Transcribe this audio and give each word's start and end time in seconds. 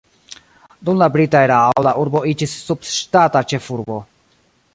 Dum 0.87 0.97
la 1.03 1.09
brita 1.15 1.43
erao 1.49 1.83
la 1.89 1.93
urbo 2.05 2.23
iĝis 2.33 2.57
subŝtata 2.71 3.45
ĉefurbo. 3.53 4.01